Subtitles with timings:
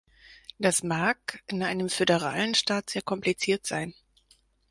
[0.57, 3.93] Das mag in einem föderalen Staat sehr kompliziert sein.